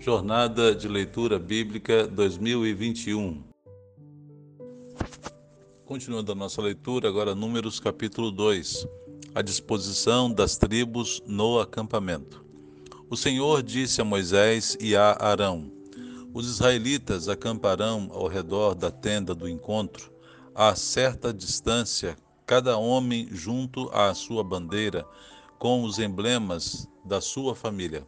[0.00, 3.42] Jornada de Leitura Bíblica 2021.
[5.84, 8.86] Continuando a nossa leitura, agora Números capítulo 2.
[9.34, 12.44] A disposição das tribos no acampamento.
[13.10, 15.68] O Senhor disse a Moisés e a Arão:
[16.32, 20.12] Os israelitas acamparão ao redor da tenda do encontro,
[20.54, 25.04] a certa distância, cada homem junto à sua bandeira,
[25.58, 28.06] com os emblemas da sua família.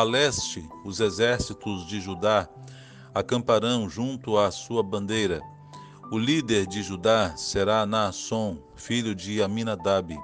[0.00, 2.48] A leste, os exércitos de Judá
[3.14, 5.42] acamparão junto à sua bandeira.
[6.10, 10.18] O líder de Judá será Naasson, filho de Aminadab.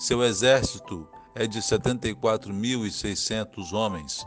[0.00, 4.26] Seu exército é de setenta e quatro mil e seiscentos homens.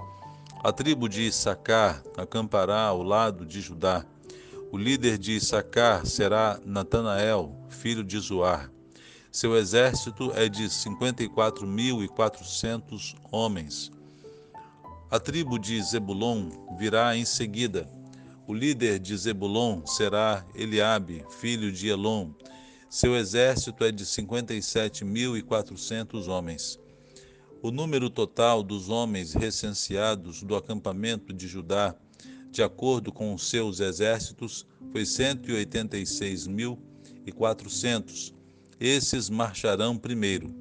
[0.63, 4.05] A tribo de Issacar acampará ao lado de Judá.
[4.71, 8.71] O líder de Issacar será Natanael, filho de Zoar.
[9.33, 13.91] Seu exército é de cinquenta e quatro mil e quatrocentos homens.
[15.09, 17.89] A tribo de Zebulon virá em seguida.
[18.45, 22.31] O líder de Zebulon será Eliabe, filho de Elon.
[22.89, 26.77] Seu exército é de cinquenta e sete mil e quatrocentos homens.
[27.61, 31.95] O número total dos homens recenseados do acampamento de Judá,
[32.51, 36.77] de acordo com os seus exércitos, foi cento e oitenta e seis mil
[37.25, 38.35] e quatrocentos.
[38.77, 40.53] Esses marcharão primeiro.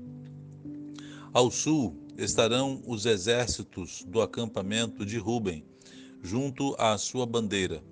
[1.33, 5.65] Ao sul estarão os exércitos do acampamento de Ruben,
[6.23, 7.83] junto à sua bandeira.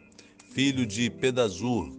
[0.54, 1.92] filho de Pedazur,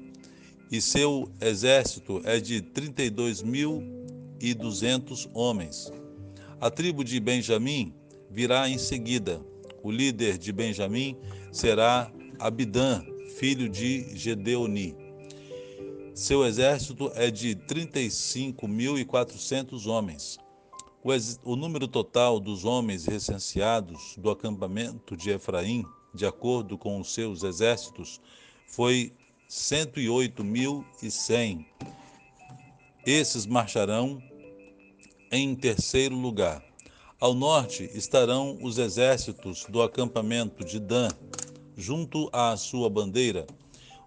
[0.73, 3.83] e seu exército é de trinta e dois mil
[4.41, 5.93] e duzentos homens.
[6.59, 7.93] A tribo de Benjamim
[8.31, 9.43] virá em seguida.
[9.83, 11.17] O líder de Benjamim
[11.53, 13.05] será Abidã,
[13.39, 14.97] filho de Gedeoni.
[16.15, 20.39] Seu exército é de 35.400 homens.
[21.03, 21.11] O,
[21.53, 27.43] o número total dos homens recenseados do acampamento de Efraim, de acordo com os seus
[27.43, 28.21] exércitos,
[28.67, 29.15] foi
[29.49, 31.65] 108.100.
[33.07, 34.23] Esses marcharão
[35.33, 36.63] em terceiro lugar.
[37.21, 41.11] Ao norte estarão os exércitos do acampamento de Dan,
[41.81, 43.47] junto à sua bandeira.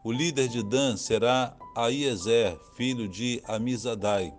[0.03, 4.31] O líder de Dan será Aiezer, filho de Amizadai.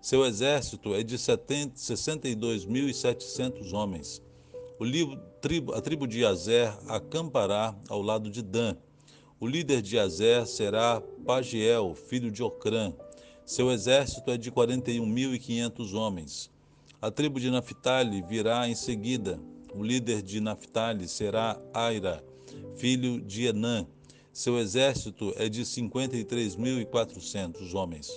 [0.00, 4.22] Seu exército é de 62.700 homens.
[5.42, 8.76] Tribo, a tribo de Azer acampará ao lado de Dan.
[9.38, 12.94] O líder de Azer será Pagiel, filho de Ocrã.
[13.44, 16.50] Seu exército é de 41.500 homens.
[17.02, 19.38] A tribo de Naphtali virá em seguida.
[19.74, 22.24] O líder de Naphtali será Aira,
[22.76, 23.86] filho de Enã.
[24.32, 28.08] Seu exército é de 53.400 homens.